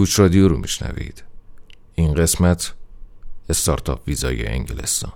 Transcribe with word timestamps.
کوچ 0.00 0.20
رادیو 0.20 0.48
رو 0.48 0.56
میشنوید. 0.56 1.24
این 1.94 2.14
قسمت 2.14 2.74
استارتاپ 3.48 4.00
ویزای 4.06 4.46
انگلستان. 4.46 5.12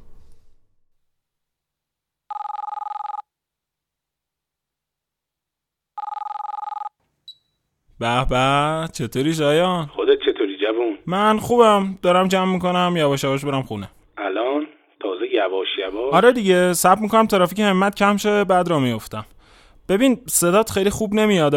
به 7.99 8.27
به 8.31 8.89
چطوری 8.93 9.35
شایان؟ 9.35 9.87
خودت 9.87 10.19
چطوری 10.19 10.59
جوون؟ 10.61 10.99
من 11.07 11.39
خوبم. 11.39 11.99
دارم 12.03 12.29
جمع 12.29 12.53
می‌کنم. 12.53 12.95
یواش 12.97 13.25
یواش 13.25 13.45
برم 13.45 13.63
خونه. 13.63 13.91
الان؟ 14.19 14.67
تازه 15.01 15.27
یواش 15.33 15.69
یواش؟ 15.79 16.15
آره 16.15 16.33
دیگه 16.33 16.73
صبر 16.73 17.01
می‌کنم 17.01 17.27
ترافیک 17.27 17.61
همت 17.61 17.95
کم 17.95 18.17
شه 18.17 18.45
بعد 18.45 18.69
را 18.69 18.79
میفتم 18.79 19.25
ببین 19.89 20.21
صدات 20.27 20.71
خیلی 20.71 20.91
خوب 20.91 21.15
نمیاد 21.15 21.55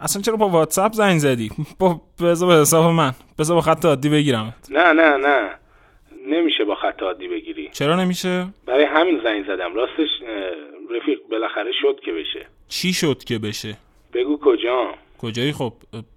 اصلا 0.00 0.22
چرا 0.22 0.36
با 0.36 0.48
واتساپ 0.48 0.92
زنگ 0.92 1.18
زدی؟ 1.18 1.50
با 1.78 2.00
بذار 2.22 2.48
به 2.48 2.60
حساب 2.60 2.84
من. 2.84 3.12
بذار 3.38 3.54
با 3.54 3.60
خط 3.60 3.84
عادی 3.84 4.08
بگیرمت 4.08 4.54
نه 4.70 4.92
نه 4.92 5.16
نه. 5.16 5.50
نمیشه 6.26 6.64
با 6.64 6.74
خط 6.74 7.02
عادی 7.02 7.28
بگیری. 7.28 7.68
چرا 7.72 7.96
نمیشه؟ 7.96 8.46
برای 8.66 8.84
همین 8.84 9.20
زنگ 9.24 9.46
زدم. 9.46 9.74
راستش 9.74 10.08
رفیق 10.90 11.18
بالاخره 11.30 11.72
شد 11.82 12.00
که 12.04 12.12
بشه. 12.12 12.46
چی 12.68 12.92
شد 12.92 13.24
که 13.24 13.38
بشه؟ 13.38 13.76
بگو 14.14 14.38
کجا. 14.42 14.94
کجایی؟ 15.18 15.52
خب 15.52 15.72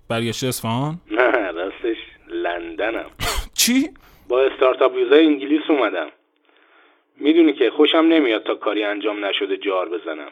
برگشته 0.09 0.48
اصفهان؟ 0.48 0.95
نه 1.12 1.52
راستش 1.52 1.98
لندنم. 2.28 3.09
چی؟ 3.62 3.89
با 4.30 4.41
استارتاپ 4.41 4.95
ویزای 4.95 5.26
انگلیس 5.26 5.62
اومدم. 5.70 6.08
می‌دونی 7.20 7.53
که 7.53 7.72
خوشم 7.78 7.98
نمیاد 7.98 8.44
تا 8.44 8.55
کاری 8.55 8.84
انجام 8.84 9.26
نشده 9.26 9.58
جار 9.58 9.89
بزنم. 9.89 10.31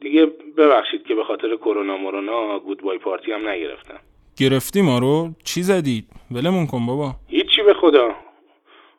دیگه 0.00 0.26
ببخشید 0.56 1.02
که 1.02 1.14
به 1.14 1.24
خاطر 1.24 1.56
کرونا 1.56 1.96
مرونا 1.96 2.58
گودبای 2.58 2.98
پارتی 2.98 3.32
هم 3.32 3.48
نگرفتم. 3.48 3.98
گرفتی 4.36 4.82
ما 4.82 4.98
رو؟ 4.98 5.30
چی 5.44 5.62
زدید 5.62 6.04
ولمون 6.30 6.66
کن 6.66 6.86
بابا. 6.86 7.14
هیچی 7.28 7.62
به 7.62 7.74
خدا. 7.74 8.14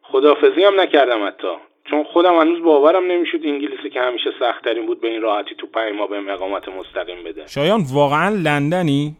خدافزی 0.01 0.63
هم 0.63 0.79
نکردم 0.79 1.27
حتی. 1.27 1.53
چون 1.89 2.03
خودم 2.03 2.39
هنوز 2.39 2.63
باورم 2.63 3.11
نمی‌شد 3.11 3.39
انگلیسی 3.43 3.89
که 3.93 4.01
همیشه 4.01 4.29
سختترین 4.39 4.85
بود 4.85 5.01
به 5.01 5.07
این 5.07 5.21
راحتی 5.21 5.55
تو 5.57 5.67
پنج 5.67 5.93
ماه 5.95 6.07
بهم 6.07 6.29
اقامت 6.29 6.69
مستقیم 6.69 7.23
بده. 7.25 7.47
شایان 7.47 7.83
واقعا 7.93 8.35
لندنی؟ 8.35 9.15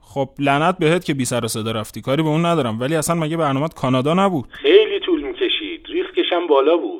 خب 0.00 0.28
لعنت 0.38 0.78
بهت 0.78 1.04
که 1.04 1.14
بی 1.14 1.24
سر 1.24 1.44
و 1.44 1.48
صدا 1.48 1.72
رفتی. 1.72 2.00
کاری 2.00 2.22
به 2.22 2.28
اون 2.28 2.46
ندارم. 2.46 2.80
ولی 2.80 2.96
اصلا 2.96 3.16
مگه 3.16 3.36
برنامه 3.36 3.68
کانادا 3.68 4.14
نبود؟ 4.14 4.44
خیلی 4.50 5.00
طول 5.00 5.22
می‌کشید. 5.22 5.86
ریسکش 5.86 6.32
هم 6.32 6.46
بالا 6.46 6.76
بود. 6.76 6.95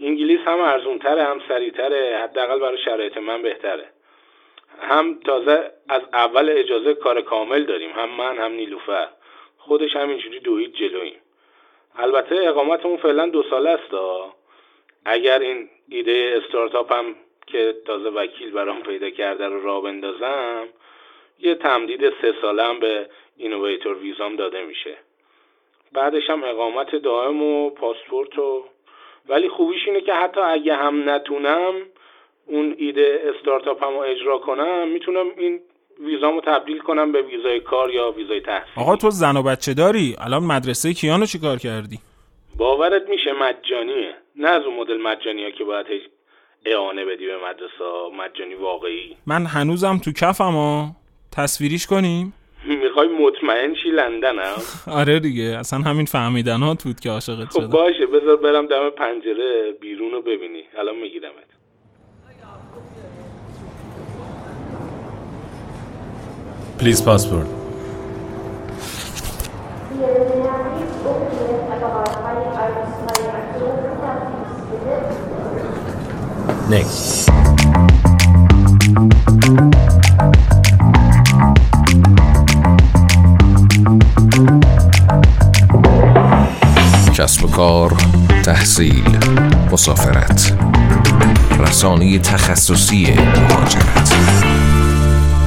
انگلیس 0.00 0.40
هم 0.40 0.60
ارزونتره 0.60 1.24
هم 1.24 1.40
سریعتره 1.48 2.18
حداقل 2.22 2.58
برای 2.58 2.78
شرایط 2.78 3.16
من 3.16 3.42
بهتره. 3.42 3.84
هم 4.80 5.18
تازه 5.24 5.70
از 5.88 6.02
اول 6.12 6.48
اجازه 6.48 6.94
کار 6.94 7.22
کامل 7.22 7.64
داریم 7.64 7.90
هم 7.90 8.10
من 8.10 8.38
هم 8.38 8.52
نیلوفر. 8.52 9.08
خودش 9.58 9.96
همینجوری 9.96 10.40
دوید 10.40 10.74
جلویم 10.74 11.16
البته 11.96 12.36
اقامتمون 12.48 12.96
فعلا 12.96 13.26
دو 13.26 13.42
ساله 13.42 13.70
است. 13.70 13.94
اگر 15.04 15.38
این 15.38 15.68
ایده 15.88 16.42
استارتاپ 16.42 16.92
هم 16.92 17.14
که 17.46 17.76
تازه 17.86 18.08
وکیل 18.08 18.50
برام 18.50 18.82
پیدا 18.82 19.10
کرده 19.10 19.46
رو 19.46 19.62
راه 19.62 19.82
بندازم 19.82 20.68
یه 21.38 21.54
تمدید 21.54 22.10
سه 22.10 22.34
ساله 22.42 22.62
هم 22.62 22.80
به 22.80 23.06
اینویتور 23.36 23.98
ویزام 23.98 24.36
داده 24.36 24.62
میشه. 24.64 24.96
بعدش 25.92 26.30
هم 26.30 26.44
اقامت 26.44 26.96
دائم 26.96 27.42
و 27.42 27.70
پاسپورت 27.70 28.38
و 28.38 28.64
ولی 29.30 29.48
خوبیش 29.48 29.80
اینه 29.86 30.00
که 30.00 30.12
حتی 30.14 30.40
اگه 30.40 30.74
هم 30.74 31.10
نتونم 31.10 31.74
اون 32.46 32.74
ایده 32.78 33.20
استارتاپ 33.34 33.84
هم 33.84 33.90
رو 33.90 33.98
اجرا 33.98 34.38
کنم 34.38 34.88
می‌تونم 34.88 35.26
این 35.38 35.60
ویزامو 36.00 36.40
تبدیل 36.40 36.78
کنم 36.78 37.12
به 37.12 37.22
ویزای 37.22 37.60
کار 37.60 37.90
یا 37.90 38.10
ویزای 38.10 38.40
تحصیل. 38.40 38.72
آقا 38.76 38.96
تو 38.96 39.10
زن 39.10 39.36
و 39.36 39.42
بچه 39.42 39.74
داری؟ 39.74 40.16
الان 40.18 40.42
مدرسه 40.42 40.92
کیانو 40.92 41.26
چیکار 41.26 41.56
کردی؟ 41.56 41.98
باورت 42.56 43.08
میشه 43.08 43.32
مجانیه. 43.32 44.14
نه 44.36 44.48
از 44.48 44.62
اون 44.64 44.76
مدل 44.80 44.96
مجانی 44.96 45.52
که 45.52 45.64
باید 45.64 45.86
اعانه 46.66 47.04
بدی 47.04 47.26
به 47.26 47.36
مدرسه 47.36 47.84
مجانی 48.18 48.54
واقعی. 48.54 49.16
من 49.26 49.46
هنوزم 49.46 49.98
تو 50.04 50.12
کفم 50.12 50.52
ها 50.52 50.86
تصویریش 51.36 51.86
کنیم. 51.86 52.32
می‌خوای 52.64 53.08
مطمئن 53.08 53.74
شی 53.74 53.90
لندنم 53.90 54.56
آره 55.00 55.20
دیگه 55.20 55.44
اصلا 55.44 55.78
همین 55.78 56.06
فهمیدن 56.06 56.60
ها 56.60 56.76
بود 56.84 57.00
که 57.00 57.10
عاشقت 57.10 57.48
خب 57.48 57.60
شدم 57.60 57.66
باشه 57.66 58.06
بذار 58.06 58.36
برم 58.36 58.66
دم 58.66 58.90
پنجره 58.90 59.72
بیرون 59.80 60.10
رو 60.10 60.22
ببینی 60.22 60.62
الان 60.78 60.96
میگیرمت 60.96 61.34
Please 66.80 67.02
passport. 67.02 67.46
Next. 76.70 77.28
کسب 87.30 87.44
و 87.44 87.48
کار 87.48 87.90
تحصیل 88.44 89.18
مسافرت. 89.72 90.58
رسانه 91.60 92.18
تخصصی 92.18 93.14
مهاجرت. 93.14 94.14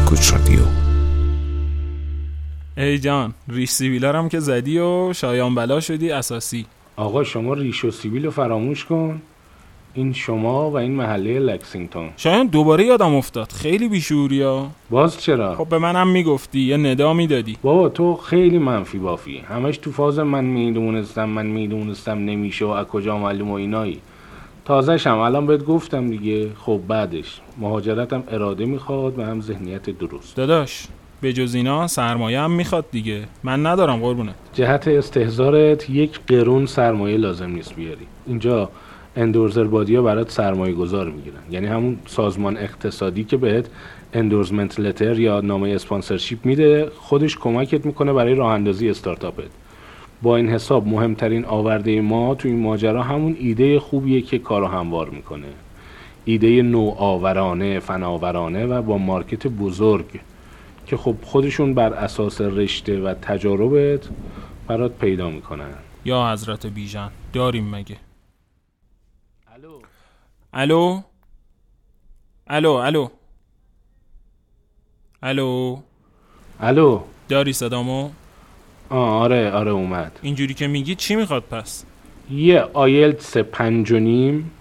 کوچ 0.10 0.34
رادیو. 0.34 0.60
ای 2.78 3.00
جان 3.00 3.34
ریش 3.48 3.70
سیبیلارم 3.70 4.30
که 4.30 4.40
زدی 4.40 4.80
و 4.80 5.14
شایان 5.14 5.56
بلا 5.56 5.80
شدی 5.80 6.12
اساسی. 6.12 6.66
آقا 6.96 7.24
شما 7.24 7.54
ریش 7.54 7.86
و 7.86 7.92
سیبیل 7.92 8.26
رو 8.26 8.32
فراموش 8.32 8.86
کن. 8.86 9.22
این 9.96 10.14
شما 10.14 10.70
و 10.70 10.78
این 10.78 10.92
محله 10.92 11.40
لکسینگتون. 11.40 12.10
شایان 12.18 12.48
دوباره 12.48 12.86
یادم 12.86 13.16
افتاد. 13.16 13.52
خیلی 13.52 13.88
بیشوری 13.88 14.42
ها. 14.42 14.68
باز 14.90 15.22
چرا؟ 15.22 15.56
خب 15.56 15.70
به 15.70 15.78
منم 15.78 16.08
می‌گفتی 16.08 16.60
یه 16.60 16.78
ندا 16.78 17.14
می‌دادی. 17.14 17.58
بابا 17.62 17.90
تو 17.90 18.16
خیلی 18.16 18.58
منفی 18.58 18.98
بافی. 18.98 19.38
همش 19.38 19.78
تو 19.78 19.92
فاز 19.92 20.20
من 20.20 20.44
می‌دونستم 20.44 21.30
من 21.30 21.46
می‌دونستم 21.46 22.18
نمیشه 22.18 22.66
و 22.66 22.70
از 22.70 22.86
کجا 22.86 23.18
معلوم 23.18 23.52
و 23.52 23.54
اینایی. 23.54 24.00
تازه 24.66 25.10
هم 25.10 25.18
الان 25.18 25.46
بهت 25.46 25.64
گفتم 25.66 26.10
دیگه. 26.10 26.50
خب 26.60 26.80
بعدش. 26.88 27.42
مهاجرتم 27.58 28.24
اراده 28.28 28.66
می‌خواد 28.66 29.20
و 29.20 29.26
هم 29.26 29.42
ذهنیت 29.42 29.90
درست. 29.90 30.36
داداش 30.36 30.88
به 31.22 31.34
جز 31.34 31.56
اینا 31.56 31.88
سرمایه 31.88 32.40
هم 32.40 32.52
می‌خواد 32.52 32.86
دیگه. 32.92 33.22
من 33.44 33.66
ندارم 33.66 34.00
قربونت. 34.00 34.36
جهت 34.54 34.88
استحضارت 34.88 35.90
یک 35.90 36.20
قرون 36.28 36.66
سرمایه 36.66 37.18
لازم 37.18 37.50
نیست 37.50 37.76
بیاری. 37.76 38.08
اینجا 38.28 38.70
endorser 39.16 39.64
body 39.64 39.94
ا 39.94 40.02
برات 40.02 40.32
سرمایه 40.32 40.74
گذار 40.74 41.10
می‌گیرن. 41.10 41.40
یعنی 41.52 41.68
همون 41.68 41.98
سازمان 42.06 42.58
اقتصادی 42.58 43.24
که 43.24 43.38
بهت 43.38 43.70
endorsement 44.14 44.80
letter 44.80 45.20
یا 45.20 45.42
نامه 45.42 45.70
sponsorship 45.70 46.46
میده 46.46 46.92
خودش 46.98 47.38
کمکت 47.38 47.86
می‌کنه 47.86 48.14
برای 48.14 48.36
راه 48.36 48.54
اندازی 48.54 48.90
استارتاپت. 48.90 49.50
با 50.22 50.38
این 50.38 50.50
حساب 50.50 50.88
مهمترین 50.88 51.46
آورده 51.46 52.02
ما 52.02 52.36
تو 52.36 52.48
این 52.48 52.60
ماجرا 52.60 53.04
همون 53.04 53.36
ایده 53.40 53.80
خوبیه 53.80 54.22
که 54.22 54.40
کارو 54.40 54.68
هموار 54.68 55.10
می‌کنه. 55.10 55.48
ایده 56.26 56.62
نوآورانه 56.62 57.80
فناورانه 57.80 58.66
و 58.66 58.82
با 58.82 58.98
market 58.98 59.48
بزرگ 59.48 60.06
که 60.88 60.98
خب 60.98 61.16
خودشون 61.24 61.74
بر 61.74 61.94
اساس 61.94 62.42
رشته 62.42 63.02
و 63.02 63.14
تجاربت 63.14 64.10
برات 64.68 64.92
پیدا 64.98 65.30
می‌کنن. 65.30 65.74
یا 66.06 66.32
حضرت 66.32 66.66
بیژن 66.66 67.10
داریم 67.34 67.76
مگه؟ 67.76 67.98
الو. 69.64 69.80
الو؟ 70.54 71.02
الو 72.48 73.10
الو. 75.22 75.78
الو. 76.60 77.00
داری 77.30 77.54
صدامو؟ 77.54 78.10
آه 78.90 79.10
آره 79.10 79.52
آره 79.52 79.72
اومد. 79.72 80.20
اینجوری 80.22 80.54
که 80.54 80.68
میگی 80.68 80.96
چی 80.96 81.16
می‌خواد 81.16 81.44
پس؟ 81.44 81.86
یه 82.32 82.62
آیلتس 82.74 83.38
پنج 83.38 83.92
و 83.92 84.00
نیم 84.00 84.52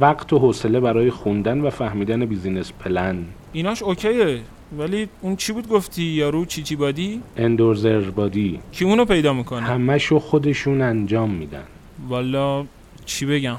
وقت 0.00 0.32
و 0.32 0.38
حوصله 0.38 0.80
برای 0.80 1.10
خوندن 1.10 1.60
و 1.60 1.70
فهمیدن 1.70 2.24
business 2.26 2.72
plan. 2.72 3.24
ایناش 3.52 3.82
اوکیه 3.82 4.40
ولی 4.78 5.08
اون 5.20 5.36
چی 5.36 5.52
بود 5.52 5.68
گفتی؟ 5.68 6.02
یارو 6.02 6.44
چی 6.44 6.62
چی 6.62 6.76
بادی؟ 6.76 7.22
اندورزر 7.36 8.10
بادی. 8.10 8.60
کی 8.72 8.84
اونو 8.84 9.04
پیدا 9.04 9.32
می‌کنه؟ 9.32 9.62
همشو 9.62 10.18
خودشون 10.18 10.82
انجام 10.82 11.30
میدن. 11.30 11.64
والا 12.08 12.66
چی 13.04 13.26
بگم؟ 13.26 13.56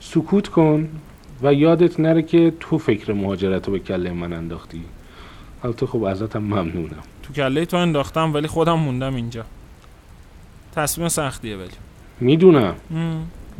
سکوت 0.00 0.48
کن 0.48 0.88
و 1.42 1.54
یادت 1.54 2.00
نره 2.00 2.22
که 2.22 2.52
تو 2.60 2.78
فکر 2.78 3.12
مهاجرت 3.12 3.66
رو 3.66 3.72
به 3.72 3.78
کله 3.78 4.10
من 4.12 4.32
انداختی. 4.32 4.82
البته 5.64 5.86
خب 5.86 6.02
ازتم 6.02 6.38
ممنونم. 6.38 7.02
تو 7.22 7.32
کله 7.32 7.64
تو 7.64 7.76
انداختم 7.76 8.34
ولی 8.34 8.46
خودم 8.48 8.78
موندم 8.78 9.14
اینجا. 9.14 9.44
تصمیم 10.76 11.08
سختیه 11.08 11.56
ولی. 11.56 11.68
می‌دونم. 12.20 12.74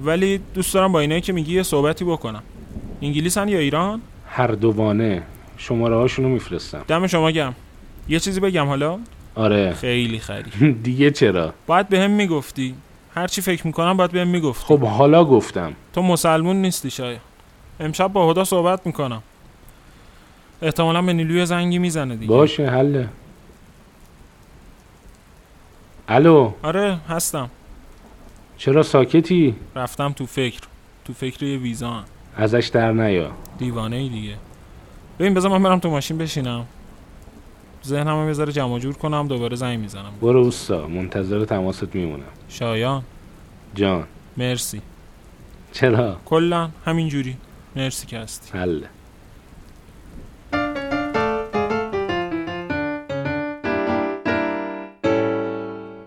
ولی 0.04 0.40
دوست 0.54 0.74
دارم 0.74 0.92
با 0.92 1.00
اینایی 1.00 1.20
که 1.20 1.32
میگی 1.32 1.54
یه 1.54 1.62
صحبتی 1.62 2.04
بکنم. 2.04 2.42
انگلیسن 3.02 3.48
یا 3.48 3.58
ایران؟ 3.58 4.00
هر 4.26 4.46
دوانه 4.46 5.22
شماره 5.56 5.96
هاشونو 5.96 6.28
میفرستم. 6.28 6.84
دم 6.88 7.06
شما 7.06 7.30
گم 7.32 7.54
یه 8.08 8.20
چیزی 8.20 8.40
بگم 8.40 8.66
حالا؟ 8.66 8.98
آره. 9.34 9.72
خیلی 9.72 10.18
خری. 10.18 10.72
دیگه 10.82 11.10
چرا؟ 11.10 11.54
باید 11.66 11.88
به 11.88 12.00
هم 12.00 12.10
می‌گفتی. 12.10 12.74
هر 13.14 13.26
چی 13.26 13.40
فکر 13.40 13.66
می‌کنم 13.66 13.96
باید 13.96 14.10
به 14.10 14.20
هم 14.20 14.28
می‌گفتی. 14.28 14.64
خب 14.64 14.80
حالا 14.84 15.24
گفتم. 15.24 15.72
تو 15.92 16.02
مسلمون 16.02 16.56
نیستی 16.56 16.90
شاید. 16.90 17.20
امشب 17.80 18.12
با 18.12 18.30
هدا 18.30 18.44
صحبت 18.44 18.86
می‌کنم. 18.86 19.22
احتمالا 20.62 21.02
به 21.02 21.12
نیلوی 21.12 21.46
زنگی 21.46 21.78
می‌زنه 21.78 22.16
دیگه. 22.16 22.28
باشه 22.28 22.70
حله 22.70 23.08
الو؟ 26.08 26.52
آره 26.62 26.98
هستم. 27.08 27.50
چرا 28.56 28.82
ساکتی؟ 28.82 29.54
رفتم 29.76 30.12
تو 30.12 30.26
فکر. 30.26 30.60
تو 31.04 31.12
فکر 31.12 31.42
یه 31.42 31.58
ویزا. 31.58 31.90
هم. 31.90 32.04
ازش 32.36 32.70
در 32.72 32.92
نیا. 32.92 33.30
دیوانه 33.58 33.96
ای 33.96 34.08
دیگه. 34.08 34.34
ببین 35.18 35.34
بذار 35.34 35.50
من 35.50 35.62
برم 35.62 35.78
تو 35.78 35.90
ماشین 35.90 36.18
بشینم. 36.18 36.66
ذهنمو 37.84 38.26
یه 38.26 38.32
ذره 38.32 38.52
جمع 38.52 38.78
جور 38.78 38.94
کنم 38.94 39.28
دوباره 39.28 39.56
زنگ 39.56 39.78
می‌زنم. 39.78 40.12
برو 40.22 40.38
اوستا 40.40 40.86
منتظر 40.86 41.44
تماست 41.44 41.94
میمونم. 41.94 42.24
شایان. 42.48 43.02
جان. 43.74 44.06
مرسی. 44.36 44.82
چرا؟ 45.72 46.16
کلا 46.24 46.70
همینجوری. 46.84 47.36
مرسی 47.76 48.06
که 48.06 48.18
هستی. 48.18 48.58
حله 48.58 48.88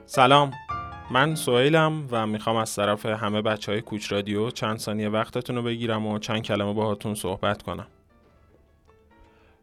سلام. 0.05 0.51
من 1.11 1.35
سویلم 1.35 2.07
و 2.11 2.27
می‌خوام 2.27 2.55
از 2.55 2.75
طرف 2.75 3.05
همه 3.05 3.41
بچه 3.41 3.71
های 3.71 3.81
کوچ 3.81 4.11
رادیو 4.11 4.49
چند 4.49 4.77
ثانیه 4.77 5.09
وقتتون 5.09 5.55
رو 5.55 5.61
بگیرم 5.61 6.07
و 6.07 6.19
چند 6.19 6.41
کلمه 6.41 6.73
باهاتون 6.73 7.15
صحبت 7.15 7.61
کنم. 7.61 7.87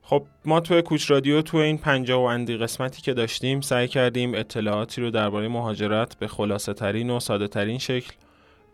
خب 0.02 0.26
ما 0.44 0.60
توی 0.60 0.82
کوچ 0.82 1.10
رادیو 1.10 1.42
تو 1.42 1.56
این 1.56 1.78
پنجاه 1.78 2.20
و 2.20 2.24
اندی 2.24 2.56
قسمتی 2.56 3.02
که 3.02 3.14
داشتیم 3.14 3.60
سعی 3.60 3.88
کردیم 3.88 4.34
اطلاعاتی 4.34 5.00
رو 5.00 5.10
درباره 5.10 5.48
مهاجرت 5.48 6.18
به 6.18 6.28
خلاصه 6.28 6.74
ترین 6.74 7.10
و 7.10 7.20
ساده 7.20 7.48
ترین 7.48 7.78
شکل 7.78 8.12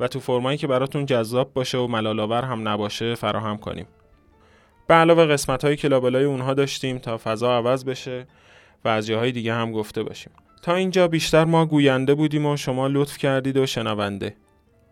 و 0.00 0.08
تو 0.08 0.20
فرمایی 0.20 0.58
که 0.58 0.66
براتون 0.66 1.06
جذاب 1.06 1.52
باشه 1.52 1.78
و 1.78 1.86
ملالآور 1.86 2.42
هم 2.42 2.68
نباشه 2.68 3.14
فراهم 3.14 3.56
کنیم. 3.56 3.86
به 4.86 4.94
علاوه 4.94 5.26
قسمت 5.26 5.64
های 5.64 5.76
کلابلای 5.76 6.24
اونها 6.24 6.54
داشتیم 6.54 6.98
تا 6.98 7.18
فضا 7.24 7.56
عوض 7.56 7.84
بشه 7.84 8.26
و 8.84 8.88
از 8.88 9.06
جاهای 9.06 9.32
دیگه 9.32 9.54
هم 9.54 9.72
گفته 9.72 10.02
باشیم. 10.02 10.32
تا 10.62 10.74
اینجا 10.74 11.08
بیشتر 11.08 11.44
ما 11.44 11.66
گوینده 11.66 12.14
بودیم 12.14 12.46
و 12.46 12.56
شما 12.56 12.86
لطف 12.86 13.18
کردید 13.18 13.56
و 13.56 13.66
شنونده. 13.66 14.36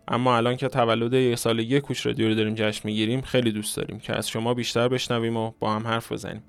اما 0.07 0.37
الان 0.37 0.57
که 0.57 0.67
تولد 0.67 1.13
یک 1.13 1.35
سالگی 1.35 1.81
کوچ 1.81 2.05
رادیو 2.05 2.27
رو 2.27 2.35
داریم 2.35 2.55
جشن 2.55 2.81
می‌گیریم 2.83 3.21
خیلی 3.21 3.51
دوست 3.51 3.77
داریم 3.77 3.99
که 3.99 4.17
از 4.17 4.29
شما 4.29 4.53
بیشتر 4.53 4.87
بشنویم 4.87 5.37
و 5.37 5.51
با 5.59 5.73
هم 5.73 5.87
حرف 5.87 6.11
بزنیم. 6.11 6.43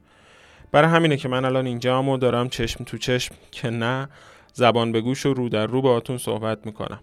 برای 0.73 0.91
همینه 0.91 1.17
که 1.17 1.29
من 1.29 1.45
الان 1.45 1.67
اینجا 1.67 2.03
و 2.03 2.17
دارم 2.17 2.49
چشم 2.49 2.85
تو 2.85 2.99
چشم 2.99 3.35
که 3.51 3.71
نه 3.71 4.09
زبان 4.53 4.93
به 4.93 5.01
گوش 5.01 5.27
و 5.27 5.35
رو 5.35 5.49
در 5.49 5.67
رو 5.67 5.83
باهاتون 5.83 6.19
صحبت 6.19 6.67
می‌کنم. 6.67 7.01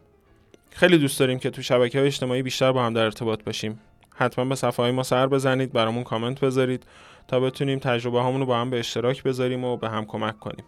خیلی 0.70 0.98
دوست 0.98 1.20
داریم 1.20 1.40
که 1.40 1.50
تو 1.50 1.62
شبکه 1.62 1.98
های 1.98 2.08
اجتماعی 2.08 2.42
بیشتر 2.42 2.72
با 2.72 2.86
هم 2.86 2.94
در 2.94 3.04
ارتباط 3.04 3.44
باشیم. 3.44 3.80
حتما 4.16 4.46
به 4.46 4.56
صفحه 4.56 4.84
های 4.84 4.92
ما 4.92 5.04
سر 5.04 5.28
بزنید 5.28 5.74
برامون 5.74 6.04
کامنت 6.04 6.40
بذارید 6.40 6.86
تا 7.28 7.40
بتونیم 7.40 7.80
تجربه 7.80 8.22
هامون 8.22 8.40
رو 8.40 8.46
با 8.46 8.58
هم 8.58 8.70
به 8.70 8.80
اشتراک 8.80 9.24
بذاریم 9.24 9.64
و 9.64 9.78
به 9.78 9.90
هم 9.90 10.06
کمک 10.06 10.40
کنیم. 10.40 10.66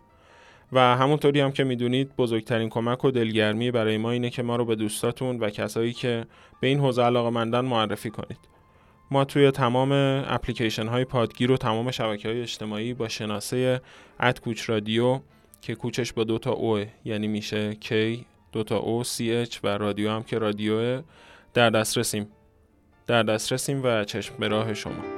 و 0.71 0.79
همونطوری 0.79 1.39
هم 1.39 1.51
که 1.51 1.63
می‌دونید 1.63 2.15
بزرگترین 2.15 2.69
کمک 2.69 3.05
و 3.05 3.11
دلگرمی 3.11 3.71
برای 3.71 3.97
ما 3.97 4.11
اینه 4.11 4.29
که 4.29 4.43
ما 4.43 4.55
رو 4.55 4.65
به 4.65 4.75
دوستاتون 4.75 5.39
و 5.39 5.49
کسایی 5.49 5.93
که 5.93 6.25
به 6.59 6.67
این 6.67 6.79
حوزه 6.79 7.03
علاقه 7.03 7.29
مندن 7.29 7.65
معرفی 7.65 8.09
کنید. 8.09 8.39
ما 9.11 9.25
توی 9.25 9.51
تمام 9.51 9.91
اپلیکیشن 10.27 10.87
های 10.87 11.05
پادگیر 11.05 11.51
و 11.51 11.57
تمام 11.57 11.91
شبکه 11.91 12.29
های 12.29 12.41
اجتماعی 12.41 12.93
با 12.93 13.07
شناسه 13.07 13.81
اد 14.19 14.41
کوچ 14.41 14.69
رادیو 14.69 15.19
که 15.61 15.75
کوچش 15.75 16.13
با 16.13 16.23
دوتا 16.23 16.51
او 16.51 16.79
یعنی 17.05 17.27
میشه 17.27 17.73
K 17.73 18.17
دوتا 18.51 18.77
او 18.77 19.03
سی 19.03 19.47
و 19.63 19.67
رادیو 19.67 20.11
هم 20.11 20.23
که 20.23 20.39
رادیو 20.39 21.01
در 21.53 21.69
دسترسیم. 21.69 22.27
در 23.07 23.23
دسترسیم 23.23 23.81
و 23.83 24.03
چشم 24.03 24.35
به 24.39 24.47
راه 24.47 24.73
شما. 24.73 25.14